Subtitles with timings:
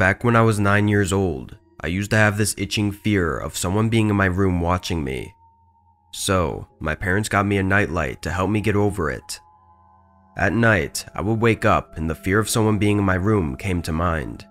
[0.00, 3.54] Back when I was 9 years old, I used to have this itching fear of
[3.54, 5.34] someone being in my room watching me.
[6.10, 9.40] So, my parents got me a nightlight to help me get over it.
[10.38, 13.58] At night, I would wake up and the fear of someone being in my room
[13.58, 14.46] came to mind.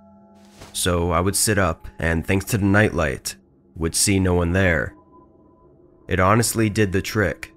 [0.71, 3.35] So I would sit up and thanks to the nightlight,
[3.75, 4.93] would see no one there.
[6.07, 7.51] It honestly did the trick.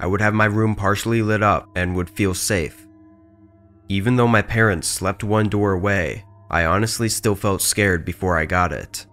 [0.00, 2.84] I would have my room partially lit up and would feel safe.
[3.88, 8.46] Even though my parents slept one door away, I honestly still felt scared before I
[8.46, 9.06] got it.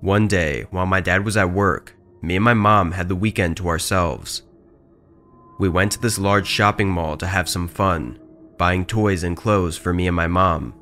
[0.00, 3.56] One day, while my dad was at work, me and my mom had the weekend
[3.58, 4.42] to ourselves.
[5.58, 8.18] We went to this large shopping mall to have some fun,
[8.58, 10.74] buying toys and clothes for me and my mom.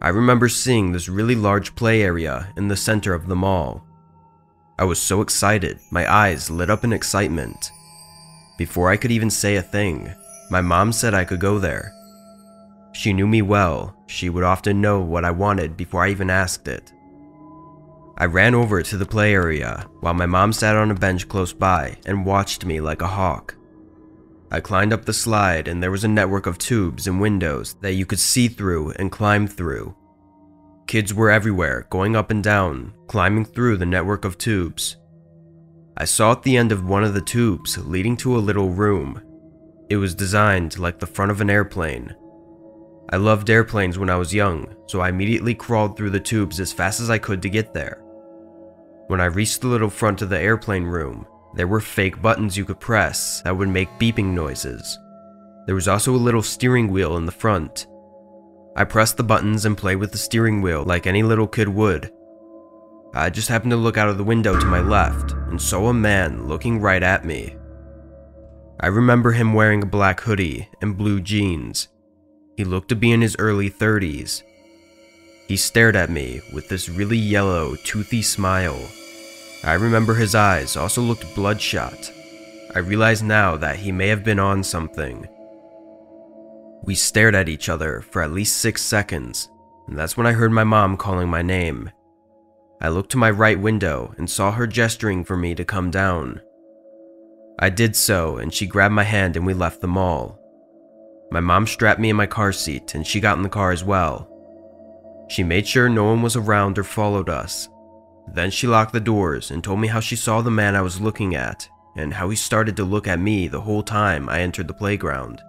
[0.00, 3.84] I remember seeing this really large play area in the center of the mall.
[4.78, 7.70] I was so excited, my eyes lit up in excitement.
[8.58, 10.12] Before I could even say a thing,
[10.50, 11.92] my mom said I could go there.
[12.96, 16.66] She knew me well, she would often know what I wanted before I even asked
[16.66, 16.94] it.
[18.16, 21.52] I ran over to the play area while my mom sat on a bench close
[21.52, 23.54] by and watched me like a hawk.
[24.50, 27.92] I climbed up the slide and there was a network of tubes and windows that
[27.92, 29.94] you could see through and climb through.
[30.86, 34.96] Kids were everywhere, going up and down, climbing through the network of tubes.
[35.98, 39.20] I saw at the end of one of the tubes leading to a little room.
[39.90, 42.14] It was designed like the front of an airplane.
[43.10, 46.72] I loved airplanes when I was young, so I immediately crawled through the tubes as
[46.72, 48.02] fast as I could to get there.
[49.06, 52.64] When I reached the little front of the airplane room, there were fake buttons you
[52.64, 54.98] could press that would make beeping noises.
[55.66, 57.86] There was also a little steering wheel in the front,
[58.78, 62.12] I pressed the buttons and played with the steering wheel like any little kid would.
[63.14, 65.94] I just happened to look out of the window to my left and saw a
[65.94, 67.56] man looking right at me.
[68.78, 71.88] I remember him wearing a black hoodie and blue jeans.
[72.56, 74.42] He looked to be in his early 30s.
[75.46, 78.80] He stared at me with this really yellow, toothy smile.
[79.62, 82.10] I remember his eyes also looked bloodshot.
[82.74, 85.26] I realize now that he may have been on something.
[86.82, 89.48] We stared at each other for at least six seconds,
[89.86, 91.90] and that's when I heard my mom calling my name.
[92.80, 96.40] I looked to my right window and saw her gesturing for me to come down.
[97.58, 100.38] I did so, and she grabbed my hand and we left the mall.
[101.30, 103.84] My mom strapped me in my car seat and she got in the car as
[103.84, 104.28] well.
[105.28, 107.68] She made sure no one was around or followed us.
[108.32, 111.00] Then she locked the doors and told me how she saw the man I was
[111.00, 114.68] looking at and how he started to look at me the whole time I entered
[114.68, 115.42] the playground.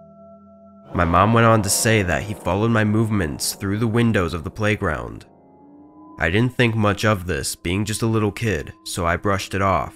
[0.94, 4.42] My mom went on to say that he followed my movements through the windows of
[4.42, 5.26] the playground.
[6.18, 9.62] I didn't think much of this, being just a little kid, so I brushed it
[9.62, 9.94] off.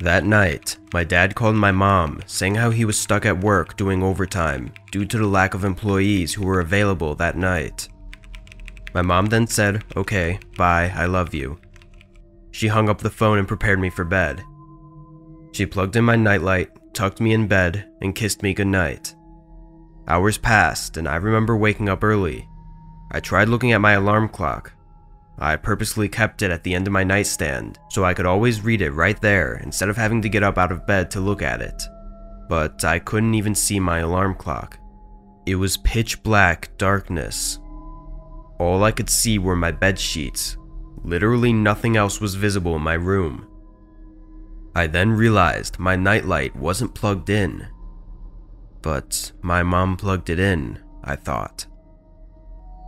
[0.00, 4.02] That night, my dad called my mom, saying how he was stuck at work doing
[4.02, 7.88] overtime due to the lack of employees who were available that night.
[8.92, 11.58] My mom then said, okay, bye, I love you.
[12.50, 14.42] She hung up the phone and prepared me for bed.
[15.52, 19.14] She plugged in my nightlight, tucked me in bed, and kissed me goodnight.
[20.06, 22.48] Hours passed, and I remember waking up early.
[23.10, 24.72] I tried looking at my alarm clock.
[25.38, 28.82] I purposely kept it at the end of my nightstand so I could always read
[28.82, 31.60] it right there instead of having to get up out of bed to look at
[31.60, 31.82] it.
[32.48, 34.78] But I couldn't even see my alarm clock.
[35.46, 37.58] It was pitch black darkness.
[38.58, 40.56] All I could see were my bed sheets.
[41.02, 43.46] Literally nothing else was visible in my room.
[44.74, 47.66] I then realized my nightlight wasn't plugged in.
[48.82, 51.66] But my mom plugged it in, I thought.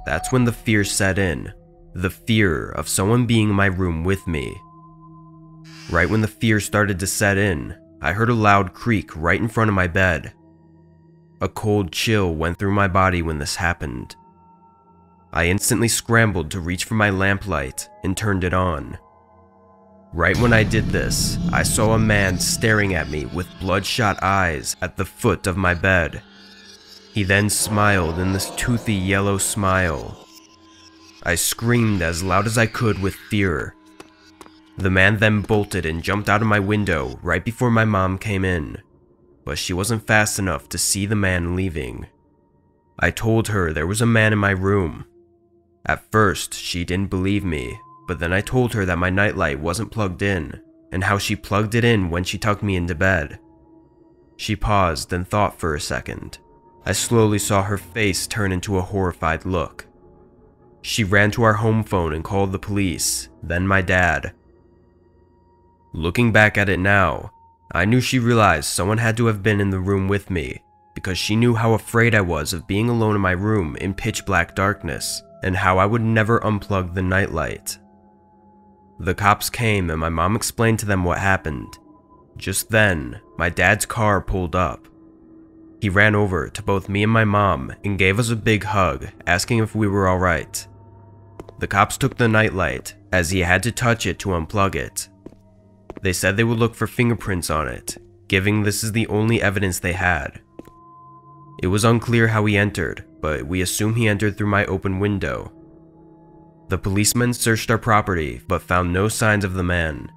[0.05, 1.53] That's when the fear set in.
[1.97, 4.61] The fear of someone being in my room with me.
[5.89, 9.49] Right when the fear started to set in, I heard a loud creak right in
[9.49, 10.35] front of my bed.
[11.41, 14.15] A cold chill went through my body when this happened.
[15.33, 18.99] I instantly scrambled to reach for my lamplight and turned it on.
[20.12, 24.77] Right when I did this, I saw a man staring at me with bloodshot eyes
[24.83, 26.21] at the foot of my bed.
[27.15, 30.25] He then smiled in this toothy yellow smile.
[31.26, 33.75] I screamed as loud as I could with fear.
[34.78, 38.44] The man then bolted and jumped out of my window right before my mom came
[38.44, 38.78] in,
[39.44, 42.06] but she wasn't fast enough to see the man leaving.
[43.00, 45.05] I told her there was a man in my room.
[45.84, 47.76] At first, she didn't believe me,
[48.06, 50.61] but then I told her that my nightlight wasn't plugged in,
[50.93, 53.40] and how she plugged it in when she tucked me into bed.
[54.37, 56.38] She paused and thought for a second.
[56.84, 59.87] I slowly saw her face turn into a horrified look.
[60.88, 64.33] She ran to our home phone and called the police, then my dad.
[65.93, 67.33] Looking back at it now,
[67.73, 70.62] I knew she realized someone had to have been in the room with me,
[70.94, 74.25] because she knew how afraid I was of being alone in my room in pitch
[74.25, 77.79] black darkness and how I would never unplug the nightlight.
[79.00, 81.77] The cops came and my mom explained to them what happened.
[82.37, 84.87] Just then, my dad's car pulled up.
[85.81, 89.09] He ran over to both me and my mom and gave us a big hug,
[89.27, 90.65] asking if we were alright.
[91.58, 95.08] The cops took the nightlight, as he had to touch it to unplug it.
[96.03, 97.97] They said they would look for fingerprints on it,
[98.29, 100.41] giving this is the only evidence they had.
[101.62, 105.53] It was unclear how he entered, but we assume he entered through my open window.
[106.69, 110.11] The policemen searched our property, but found no signs of the man.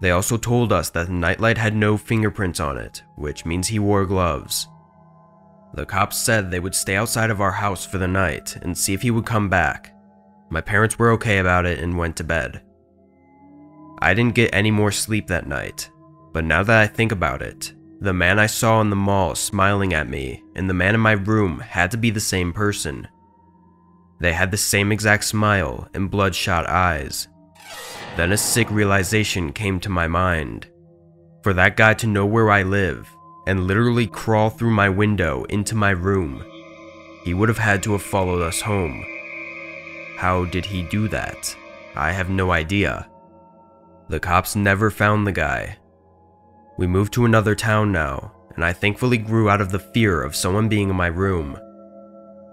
[0.00, 3.78] They also told us that the nightlight had no fingerprints on it, which means he
[3.78, 4.68] wore gloves.
[5.72, 8.94] The cops said they would stay outside of our house for the night and see
[8.94, 9.93] if he would come back.
[10.54, 12.62] My parents were okay about it and went to bed.
[13.98, 15.90] I didn't get any more sleep that night,
[16.32, 19.94] but now that I think about it, the man I saw in the mall smiling
[19.94, 23.08] at me and the man in my room had to be the same person.
[24.20, 27.26] They had the same exact smile and bloodshot eyes.
[28.16, 30.70] Then a sick realization came to my mind.
[31.42, 33.08] For that guy to know where I live
[33.48, 36.44] and literally crawl through my window into my room,
[37.24, 39.04] he would have had to have followed us home.
[40.16, 41.56] How did he do that?
[41.96, 43.08] I have no idea.
[44.08, 45.78] The cops never found the guy.
[46.76, 50.36] We moved to another town now, and I thankfully grew out of the fear of
[50.36, 51.58] someone being in my room.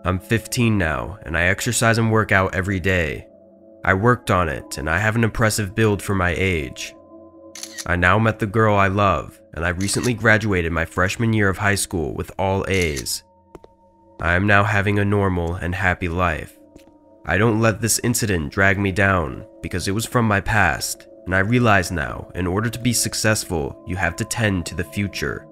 [0.05, 3.27] I'm 15 now, and I exercise and work out every day.
[3.83, 6.95] I worked on it, and I have an impressive build for my age.
[7.85, 11.57] I now met the girl I love, and I recently graduated my freshman year of
[11.57, 13.23] high school with all A's.
[14.21, 16.57] I am now having a normal and happy life.
[17.25, 21.35] I don't let this incident drag me down, because it was from my past, and
[21.35, 25.47] I realize now, in order to be successful, you have to tend to the future.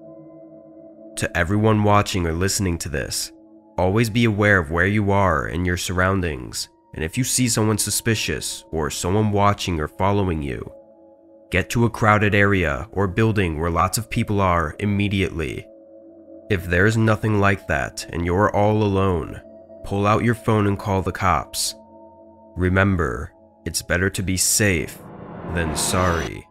[1.16, 3.32] To everyone watching or listening to this,
[3.80, 7.78] Always be aware of where you are and your surroundings, and if you see someone
[7.78, 10.70] suspicious or someone watching or following you,
[11.50, 15.66] get to a crowded area or building where lots of people are immediately.
[16.50, 19.40] If there is nothing like that and you're all alone,
[19.84, 21.74] pull out your phone and call the cops.
[22.56, 23.32] Remember,
[23.64, 24.98] it's better to be safe
[25.54, 26.46] than sorry.